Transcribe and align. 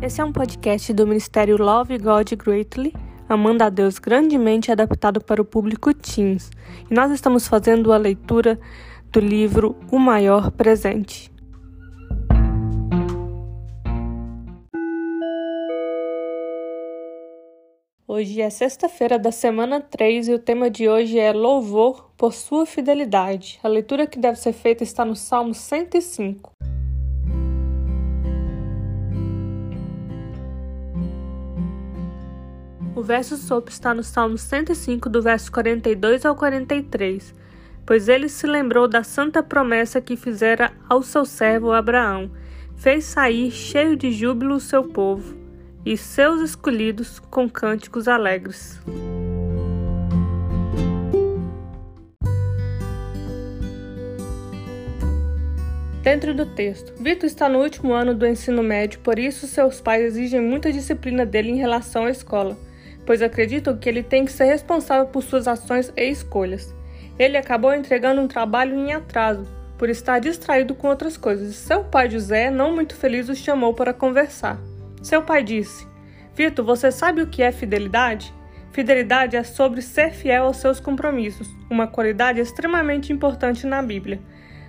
Esse 0.00 0.20
é 0.20 0.24
um 0.24 0.30
podcast 0.30 0.92
do 0.92 1.04
Ministério 1.08 1.56
Love 1.60 1.98
God 1.98 2.32
Greatly, 2.34 2.94
Amando 3.28 3.64
a 3.64 3.68
Deus 3.68 3.98
grandemente 3.98 4.70
adaptado 4.70 5.20
para 5.20 5.42
o 5.42 5.44
público 5.44 5.92
teens. 5.92 6.52
E 6.88 6.94
nós 6.94 7.10
estamos 7.10 7.48
fazendo 7.48 7.92
a 7.92 7.96
leitura 7.96 8.60
do 9.10 9.18
livro 9.18 9.76
O 9.90 9.98
Maior 9.98 10.52
Presente. 10.52 11.32
Hoje 18.06 18.40
é 18.40 18.48
sexta-feira 18.50 19.18
da 19.18 19.32
semana 19.32 19.80
3 19.80 20.28
e 20.28 20.32
o 20.32 20.38
tema 20.38 20.70
de 20.70 20.88
hoje 20.88 21.18
é 21.18 21.32
Louvor 21.32 22.12
por 22.16 22.32
sua 22.32 22.64
fidelidade. 22.64 23.58
A 23.64 23.68
leitura 23.68 24.06
que 24.06 24.18
deve 24.18 24.38
ser 24.38 24.52
feita 24.52 24.84
está 24.84 25.04
no 25.04 25.16
Salmo 25.16 25.52
105. 25.52 26.57
O 32.98 33.02
verso 33.04 33.36
sopro 33.36 33.72
está 33.72 33.94
no 33.94 34.02
Salmo 34.02 34.36
105, 34.36 35.08
do 35.08 35.22
verso 35.22 35.52
42 35.52 36.26
ao 36.26 36.34
43, 36.34 37.32
pois 37.86 38.08
ele 38.08 38.28
se 38.28 38.44
lembrou 38.44 38.88
da 38.88 39.04
santa 39.04 39.40
promessa 39.40 40.00
que 40.00 40.16
fizera 40.16 40.72
ao 40.88 41.00
seu 41.00 41.24
servo 41.24 41.70
Abraão, 41.70 42.28
fez 42.74 43.04
sair 43.04 43.52
cheio 43.52 43.96
de 43.96 44.10
júbilo 44.10 44.56
o 44.56 44.60
seu 44.60 44.82
povo 44.82 45.36
e 45.86 45.96
seus 45.96 46.40
escolhidos 46.40 47.20
com 47.20 47.48
cânticos 47.48 48.08
alegres. 48.08 48.80
Dentro 56.02 56.34
do 56.34 56.46
texto, 56.46 57.00
Vitor 57.00 57.26
está 57.26 57.48
no 57.48 57.60
último 57.60 57.92
ano 57.92 58.12
do 58.12 58.26
ensino 58.26 58.60
médio, 58.60 58.98
por 58.98 59.20
isso 59.20 59.46
seus 59.46 59.80
pais 59.80 60.02
exigem 60.02 60.40
muita 60.40 60.72
disciplina 60.72 61.24
dele 61.24 61.50
em 61.50 61.56
relação 61.58 62.06
à 62.06 62.10
escola 62.10 62.58
pois 63.08 63.22
acreditam 63.22 63.74
que 63.74 63.88
ele 63.88 64.02
tem 64.02 64.26
que 64.26 64.30
ser 64.30 64.44
responsável 64.44 65.06
por 65.06 65.22
suas 65.22 65.48
ações 65.48 65.90
e 65.96 66.10
escolhas. 66.10 66.74
Ele 67.18 67.38
acabou 67.38 67.72
entregando 67.72 68.20
um 68.20 68.28
trabalho 68.28 68.74
em 68.74 68.92
atraso, 68.92 69.48
por 69.78 69.88
estar 69.88 70.18
distraído 70.18 70.74
com 70.74 70.88
outras 70.88 71.16
coisas, 71.16 71.48
e 71.48 71.54
seu 71.54 71.82
pai 71.82 72.10
José, 72.10 72.50
não 72.50 72.74
muito 72.74 72.94
feliz, 72.94 73.30
o 73.30 73.34
chamou 73.34 73.72
para 73.72 73.94
conversar. 73.94 74.60
Seu 75.02 75.22
pai 75.22 75.42
disse: 75.42 75.88
Vitor, 76.34 76.62
você 76.62 76.92
sabe 76.92 77.22
o 77.22 77.26
que 77.26 77.42
é 77.42 77.50
fidelidade? 77.50 78.34
Fidelidade 78.72 79.36
é 79.36 79.42
sobre 79.42 79.80
ser 79.80 80.10
fiel 80.10 80.44
aos 80.44 80.58
seus 80.58 80.78
compromissos, 80.78 81.48
uma 81.70 81.86
qualidade 81.86 82.40
extremamente 82.40 83.10
importante 83.10 83.66
na 83.66 83.80
Bíblia. 83.80 84.20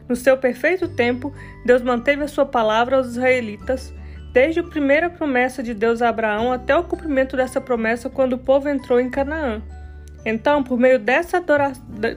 No 0.07 0.15
seu 0.15 0.37
perfeito 0.37 0.87
tempo, 0.87 1.33
Deus 1.65 1.81
manteve 1.81 2.23
a 2.23 2.27
sua 2.29 2.45
palavra 2.45 2.95
aos 2.95 3.07
israelitas, 3.07 3.93
desde 4.31 4.59
a 4.59 4.63
primeira 4.63 5.09
promessa 5.09 5.63
de 5.63 5.73
Deus 5.73 6.01
a 6.01 6.09
Abraão 6.09 6.51
até 6.51 6.75
o 6.75 6.83
cumprimento 6.83 7.35
dessa 7.35 7.59
promessa 7.59 8.09
quando 8.09 8.33
o 8.33 8.37
povo 8.37 8.69
entrou 8.69 8.99
em 8.99 9.09
Canaã. 9.09 9.61
Então, 10.25 10.63
por 10.63 10.77
meio, 10.77 10.99
dessa 10.99 11.37
adora... 11.37 11.71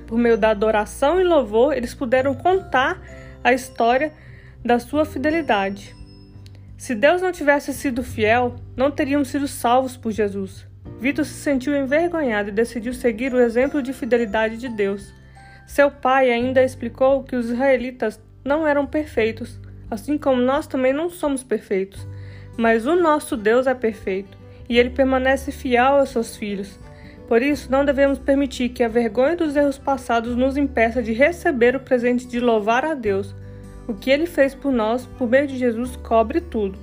por 0.07 0.19
meio 0.19 0.37
da 0.37 0.51
adoração 0.51 1.21
e 1.21 1.25
louvor, 1.25 1.75
eles 1.77 1.95
puderam 1.95 2.35
contar 2.35 3.01
a 3.43 3.53
história 3.53 4.13
da 4.65 4.79
sua 4.79 5.05
fidelidade. 5.05 5.95
Se 6.77 6.95
Deus 6.95 7.23
não 7.23 7.31
tivesse 7.31 7.73
sido 7.73 8.03
fiel, 8.03 8.57
não 8.77 8.91
teriam 8.91 9.25
sido 9.25 9.47
salvos 9.47 9.97
por 9.97 10.11
Jesus. 10.11 10.67
Vitor 10.99 11.25
se 11.25 11.35
sentiu 11.35 11.77
envergonhado 11.77 12.49
e 12.49 12.53
decidiu 12.53 12.93
seguir 12.93 13.33
o 13.33 13.41
exemplo 13.41 13.83
de 13.83 13.93
fidelidade 13.93 14.57
de 14.57 14.69
Deus. 14.69 15.13
Seu 15.67 15.91
pai 15.91 16.31
ainda 16.31 16.63
explicou 16.63 17.23
que 17.23 17.37
os 17.37 17.51
israelitas 17.51 18.21
não 18.45 18.67
eram 18.67 18.85
perfeitos, 18.85 19.61
assim 19.93 20.17
como 20.17 20.41
nós 20.41 20.67
também 20.67 20.91
não 20.91 21.11
somos 21.11 21.45
perfeitos. 21.45 22.07
Mas 22.57 22.87
o 22.87 22.97
nosso 22.97 23.37
Deus 23.37 23.67
é 23.67 23.75
perfeito 23.75 24.39
e 24.67 24.79
ele 24.79 24.89
permanece 24.89 25.53
fiel 25.53 25.99
aos 25.99 26.09
seus 26.09 26.35
filhos. 26.35 26.79
Por 27.29 27.43
isso, 27.43 27.71
não 27.71 27.85
devemos 27.85 28.19
permitir 28.19 28.71
que 28.71 28.83
a 28.83 28.89
vergonha 28.89 29.37
dos 29.37 29.55
erros 29.55 29.77
passados 29.77 30.35
nos 30.35 30.57
impeça 30.57 31.03
de 31.03 31.13
receber 31.13 31.77
o 31.77 31.81
presente 31.81 32.27
de 32.27 32.41
louvar 32.41 32.87
a 32.87 32.95
Deus. 32.95 33.35
O 33.87 33.93
que 33.93 34.11
ele 34.11 34.25
fez 34.25 34.55
por 34.55 34.73
nós, 34.73 35.05
por 35.19 35.29
meio 35.29 35.47
de 35.47 35.59
Jesus, 35.59 35.95
cobre 35.97 36.41
tudo. 36.41 36.79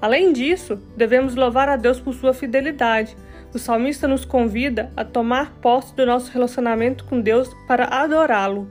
Além 0.00 0.32
disso, 0.32 0.80
devemos 0.96 1.34
louvar 1.34 1.68
a 1.68 1.76
Deus 1.76 1.98
por 1.98 2.14
sua 2.14 2.32
fidelidade. 2.32 3.16
O 3.52 3.58
salmista 3.58 4.06
nos 4.06 4.24
convida 4.24 4.92
a 4.96 5.04
tomar 5.04 5.54
posse 5.60 5.92
do 5.96 6.06
nosso 6.06 6.30
relacionamento 6.30 7.04
com 7.04 7.20
Deus 7.20 7.50
para 7.66 7.86
adorá-lo. 7.86 8.68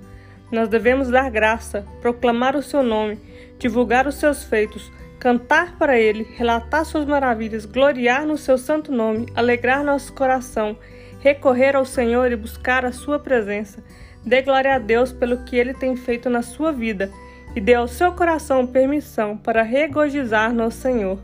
Nós 0.54 0.70
devemos 0.70 1.10
dar 1.10 1.32
graça, 1.32 1.84
proclamar 2.00 2.56
o 2.56 2.62
seu 2.62 2.84
nome, 2.84 3.18
divulgar 3.58 4.06
os 4.06 4.14
seus 4.14 4.44
feitos, 4.44 4.92
cantar 5.20 5.80
para 5.80 6.00
ele, 6.00 6.28
relatar 6.36 6.86
suas 6.86 7.06
maravilhas, 7.06 7.66
gloriar 7.66 8.24
no 8.24 8.38
seu 8.38 8.56
santo 8.56 8.92
nome, 8.92 9.26
alegrar 9.34 9.84
nosso 9.84 10.14
coração, 10.14 10.78
recorrer 11.22 11.76
ao 11.76 11.84
Senhor 11.86 12.32
e 12.32 12.36
buscar 12.36 12.86
a 12.86 12.92
sua 12.92 13.18
presença. 13.18 13.84
Dê 14.24 14.44
glória 14.44 14.76
a 14.76 14.78
Deus 14.78 15.12
pelo 15.12 15.44
que 15.44 15.56
ele 15.56 15.74
tem 15.74 15.96
feito 15.96 16.30
na 16.30 16.44
sua 16.44 16.72
vida 16.72 17.10
e 17.56 17.60
dê 17.60 17.74
ao 17.74 17.88
seu 17.88 18.12
coração 18.12 18.68
permissão 18.68 19.36
para 19.36 19.64
regozijar 19.64 20.54
no 20.54 20.70
Senhor. 20.70 21.18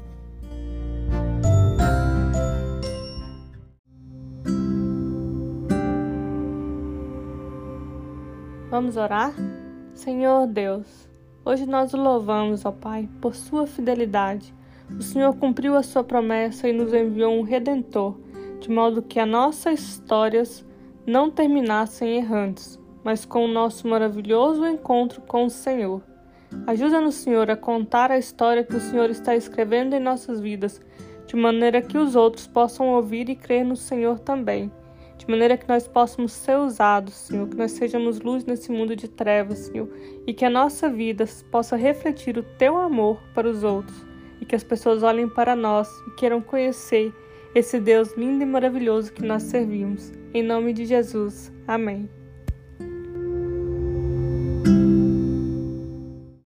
Vamos 8.69 8.97
orar? 8.97 9.33
Senhor 9.95 10.45
Deus, 10.45 11.09
hoje 11.43 11.65
nós 11.65 11.91
o 11.95 11.97
louvamos, 11.97 12.63
ó 12.65 12.71
Pai, 12.71 13.09
por 13.19 13.33
sua 13.33 13.65
fidelidade. 13.65 14.53
O 14.91 15.01
Senhor 15.01 15.35
cumpriu 15.35 15.75
a 15.75 15.81
sua 15.81 16.03
promessa 16.03 16.69
e 16.69 16.71
nos 16.71 16.93
enviou 16.93 17.33
um 17.33 17.41
redentor, 17.41 18.15
de 18.59 18.69
modo 18.69 19.01
que 19.01 19.19
as 19.19 19.27
nossas 19.27 19.79
histórias 19.79 20.63
não 21.03 21.31
terminassem 21.31 22.17
errantes, 22.17 22.79
mas 23.03 23.25
com 23.25 23.43
o 23.43 23.47
nosso 23.47 23.87
maravilhoso 23.87 24.63
encontro 24.67 25.19
com 25.21 25.45
o 25.45 25.49
Senhor. 25.49 26.03
Ajuda-nos, 26.67 27.15
Senhor, 27.15 27.49
a 27.49 27.57
contar 27.57 28.11
a 28.11 28.19
história 28.19 28.63
que 28.63 28.75
o 28.75 28.79
Senhor 28.79 29.09
está 29.09 29.35
escrevendo 29.35 29.95
em 29.95 29.99
nossas 29.99 30.39
vidas, 30.39 30.79
de 31.25 31.35
maneira 31.35 31.81
que 31.81 31.97
os 31.97 32.15
outros 32.15 32.45
possam 32.45 32.89
ouvir 32.89 33.29
e 33.29 33.35
crer 33.35 33.65
no 33.65 33.75
Senhor 33.75 34.19
também 34.19 34.71
de 35.19 35.29
maneira 35.29 35.57
que 35.57 35.67
nós 35.67 35.85
possamos 35.85 36.31
ser 36.31 36.57
usados, 36.57 37.13
Senhor, 37.13 37.47
que 37.47 37.57
nós 37.57 37.71
sejamos 37.71 38.21
luz 38.21 38.45
nesse 38.45 38.71
mundo 38.71 38.95
de 38.95 39.09
trevas, 39.09 39.59
Senhor, 39.59 39.89
e 40.25 40.33
que 40.33 40.45
a 40.45 40.49
nossa 40.49 40.89
vida 40.89 41.25
possa 41.51 41.75
refletir 41.75 42.37
o 42.37 42.43
teu 42.57 42.77
amor 42.77 43.21
para 43.35 43.47
os 43.47 43.61
outros, 43.61 44.05
e 44.39 44.45
que 44.45 44.55
as 44.55 44.63
pessoas 44.63 45.03
olhem 45.03 45.27
para 45.27 45.57
nós 45.57 45.89
e 46.07 46.11
queiram 46.11 46.41
conhecer 46.41 47.13
esse 47.53 47.79
Deus 47.79 48.13
lindo 48.15 48.43
e 48.43 48.45
maravilhoso 48.45 49.11
que 49.11 49.25
nós 49.25 49.43
servimos. 49.43 50.13
Em 50.33 50.41
nome 50.41 50.71
de 50.71 50.85
Jesus. 50.85 51.51
Amém. 51.67 52.18